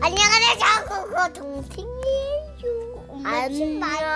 안녕하세요. 0.00 0.58
저 0.58 0.84
그거 0.84 1.28
동생이에요. 1.32 1.88
안녕하세요. 3.24 4.08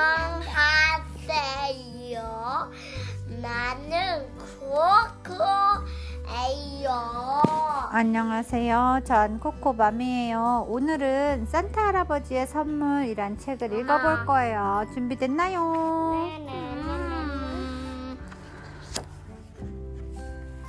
나는 3.43 4.29
코코예요. 4.61 5.83
안녕하세요. 7.91 9.01
전 9.05 9.41
코코맘이에요. 9.41 10.67
오늘은 10.69 11.47
산타 11.47 11.87
할아버지의 11.89 12.47
선물이란 12.47 13.39
책을 13.39 13.73
읽어볼 13.73 14.27
거예요. 14.27 14.87
준비됐나요? 14.95 15.61
음. 16.49 16.72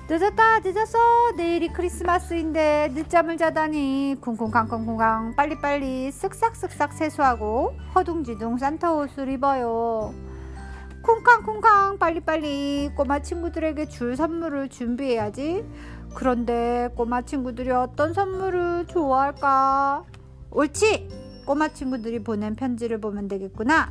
늦었다, 0.05 0.59
늦었어. 0.59 0.97
내일이 1.37 1.69
크리스마스인데 1.69 2.89
늦잠을 2.93 3.37
자다니 3.37 4.17
쿵쿵쾅쿵쿵쾅 4.19 5.35
빨리빨리 5.37 6.09
쓱싹쓱싹 6.09 6.91
세수하고 6.91 7.73
허둥지둥 7.95 8.57
산타 8.57 8.93
옷을 8.95 9.29
입어요. 9.29 10.13
쿵쾅쿵쾅 11.03 11.99
빨리빨리 11.99 12.91
꼬마 12.95 13.19
친구들에게 13.19 13.87
줄 13.87 14.17
선물을 14.17 14.67
준비해야지. 14.67 15.63
그런데 16.15 16.89
꼬마 16.95 17.21
친구들이 17.21 17.71
어떤 17.71 18.13
선물을 18.13 18.87
좋아할까? 18.87 20.03
옳지! 20.51 21.43
꼬마 21.45 21.69
친구들이 21.69 22.23
보낸 22.23 22.55
편지를 22.55 22.99
보면 22.99 23.29
되겠구나. 23.29 23.89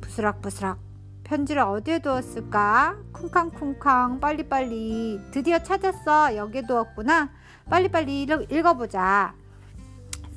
부스럭부스럭. 0.00 0.89
편지를 1.30 1.62
어디에 1.62 2.00
두었을까? 2.00 2.96
쿵쾅쿵쾅 3.12 4.18
빨리빨리. 4.18 5.20
드디어 5.30 5.60
찾았어. 5.60 6.34
여기에 6.34 6.62
두었구나. 6.66 7.30
빨리빨리 7.70 8.22
읽- 8.22 8.50
읽어보자. 8.50 9.32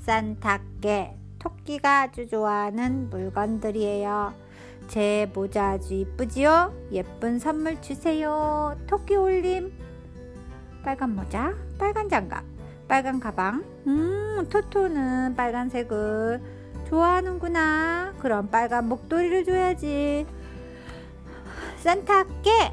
산타께 0.01 1.15
토끼가 1.39 2.01
아주 2.01 2.27
좋아하는 2.27 3.09
물건들이에요. 3.09 4.35
제 4.87 5.31
모자 5.33 5.69
아주 5.71 5.95
이쁘지요? 5.95 6.71
예쁜 6.91 7.39
선물 7.39 7.81
주세요. 7.81 8.77
토끼 8.85 9.15
올림. 9.15 9.73
빨간 10.83 11.15
모자, 11.15 11.55
빨간 11.79 12.07
장갑, 12.07 12.43
빨간 12.87 13.19
가방. 13.19 13.63
음, 13.87 14.45
토토는 14.47 15.33
빨간색을 15.35 16.39
좋아하는구나. 16.87 18.13
그럼 18.19 18.49
빨간 18.51 18.87
목도리를 18.89 19.43
줘야지. 19.43 20.27
산타께 21.83 22.71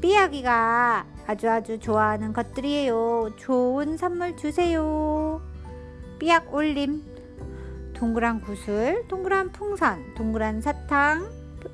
삐약이가 0.00 1.04
아주 1.26 1.50
아주 1.50 1.80
좋아하는 1.80 2.32
것들이에요. 2.32 3.34
좋은 3.36 3.96
선물 3.96 4.36
주세요. 4.36 5.42
삐약 6.20 6.54
올림. 6.54 7.02
동그란 7.92 8.40
구슬, 8.40 9.04
동그란 9.08 9.50
풍선, 9.50 10.14
동그란 10.14 10.60
사탕. 10.60 11.28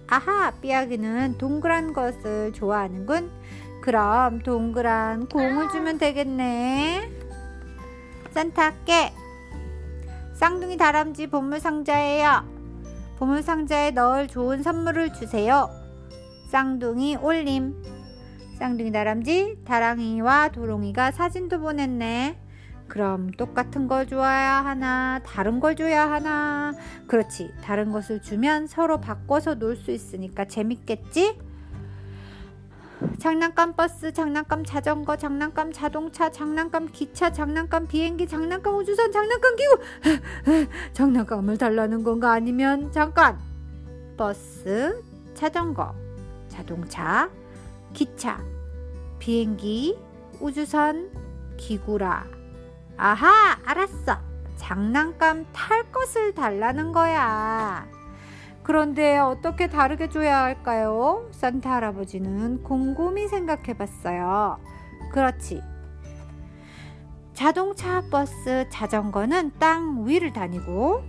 아하, 0.07 0.51
삐약이는 0.63 1.37
동그란 1.37 1.93
것을 1.93 2.55
좋아하는군. 2.55 3.31
그럼 3.83 4.39
동그란 4.39 5.29
공을 5.29 5.69
주면 5.69 5.99
되겠네. 5.99 7.11
산타께 8.31 9.13
쌍둥이 10.33 10.79
다람쥐 10.79 11.27
보물 11.27 11.61
상자예요. 11.61 12.45
보물 13.19 13.43
상자에 13.43 13.91
넣을 13.91 14.27
좋은 14.27 14.63
선물을 14.63 15.13
주세요. 15.13 15.78
쌍둥이 16.49 17.17
올림. 17.17 17.75
쌍둥이 18.59 18.91
다람쥐, 18.91 19.59
다랑이와 19.67 20.49
도롱이가 20.49 21.11
사진도 21.13 21.61
보냈네. 21.61 22.39
그럼 22.89 23.31
똑같은 23.33 23.87
걸 23.87 24.07
줘야 24.07 24.65
하나, 24.65 25.21
다른 25.27 25.61
걸 25.61 25.77
줘야 25.77 26.11
하나. 26.11 26.73
그렇지. 27.07 27.53
다른 27.63 27.93
것을 27.93 28.23
주면 28.23 28.67
서로 28.67 28.99
바꿔서 28.99 29.57
놀 29.57 29.77
수 29.77 29.91
있으니까 29.91 30.47
재밌겠지? 30.47 31.39
장난감 33.19 33.75
버스, 33.75 34.13
장난감 34.13 34.65
자전거, 34.65 35.17
장난감 35.17 35.71
자동차, 35.71 36.31
장난감 36.31 36.89
기차, 36.91 37.31
장난감 37.31 37.87
비행기, 37.87 38.27
장난감 38.27 38.75
우주선, 38.77 39.13
장난감 39.13 39.55
기구. 39.55 39.79
장난감을 40.95 41.59
달라는 41.59 42.03
건가 42.03 42.33
아니면 42.33 42.91
잠깐. 42.91 43.39
버스, 44.17 45.05
자전거, 45.35 45.95
자동차, 46.59 47.31
기차, 47.95 48.41
비행기, 49.21 49.97
우주선, 50.41 51.09
기구라. 51.57 52.27
아하, 52.97 53.57
알았어. 53.65 54.19
장난감 54.57 55.47
탈 55.53 55.93
것을 55.93 56.35
달라는 56.35 56.91
거야. 56.91 57.87
그런데 58.65 59.19
어떻게 59.19 59.69
다르게 59.69 60.09
줘야 60.09 60.43
할까요? 60.43 61.29
산타 61.31 61.73
할아버지는 61.73 62.65
곰곰이 62.65 63.29
생각해 63.29 63.75
봤어요. 63.75 64.59
그렇지. 65.13 65.63
자동차, 67.35 68.03
버스, 68.11 68.69
자전거는 68.69 69.53
땅 69.61 70.09
위를 70.09 70.33
다니고, 70.33 71.05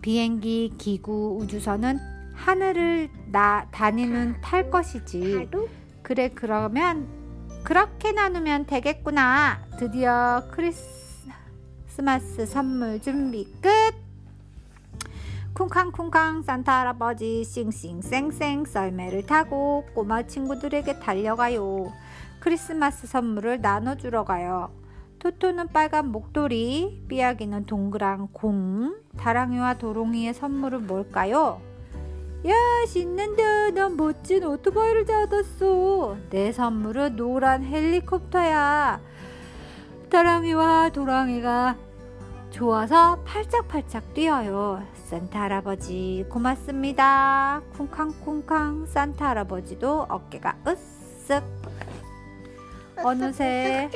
비행기, 0.00 0.72
기구, 0.78 1.36
우주선은 1.38 2.13
하늘을 2.34 3.08
나, 3.30 3.66
다니는 3.70 4.40
탈 4.40 4.70
것이지. 4.70 5.48
그래, 6.02 6.30
그러면 6.34 7.08
그렇게 7.62 8.12
나누면 8.12 8.66
되겠구나. 8.66 9.60
드디어 9.78 10.42
크리스마스 10.50 12.44
선물 12.46 13.00
준비 13.00 13.44
끝. 13.60 13.70
쿵쾅쿵쾅 15.54 16.42
산타 16.42 16.80
할아버지 16.80 17.44
싱싱쌩쌩 17.44 18.64
썰매를 18.64 19.24
타고 19.24 19.86
꼬마 19.94 20.24
친구들에게 20.24 20.98
달려가요. 20.98 21.92
크리스마스 22.40 23.06
선물을 23.06 23.60
나눠주러 23.60 24.24
가요. 24.24 24.70
토토는 25.20 25.68
빨간 25.68 26.08
목도리, 26.08 27.04
삐약이는 27.08 27.64
동그란 27.64 28.28
공, 28.32 28.94
다랑이와 29.16 29.74
도롱이의 29.78 30.34
선물은 30.34 30.86
뭘까요? 30.86 31.62
야, 32.46 32.52
신난다. 32.86 33.70
난 33.70 33.96
멋진 33.96 34.44
오토바이를 34.44 35.06
받았어. 35.06 36.16
내 36.28 36.52
선물은 36.52 37.16
노란 37.16 37.64
헬리콥터야. 37.64 39.00
다랑이와 40.10 40.90
도랑이가 40.90 41.76
좋아서 42.50 43.16
팔짝팔짝 43.24 44.12
뛰어요. 44.12 44.86
산타 45.06 45.40
할아버지 45.40 46.26
고맙습니다. 46.28 47.62
쿵쾅쿵쾅 47.78 48.86
산타 48.86 49.30
할아버지도 49.30 50.06
어깨가 50.08 50.58
으쓱. 50.66 51.42
어느새. 53.02 53.90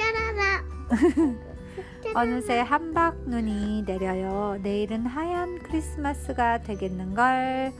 어느새 2.14 2.60
한박 2.60 3.28
눈이 3.28 3.82
내려요. 3.86 4.58
내일은 4.62 5.04
하얀 5.04 5.58
크리스마스가 5.58 6.62
되겠는걸. 6.62 7.72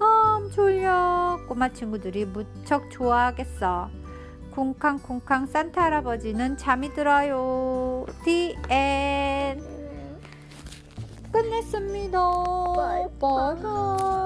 음, 0.00 0.50
졸려. 0.50 1.38
꼬마 1.48 1.68
친구들이 1.72 2.24
무척 2.24 2.90
좋아하겠어. 2.90 3.90
쿵쾅쿵쾅 4.52 5.46
산타 5.46 5.82
할아버지는 5.82 6.56
잠이 6.56 6.94
들어요. 6.94 8.06
End. 8.70 9.64
끝냈습니다. 11.32 12.18
바이바이. 12.76 14.23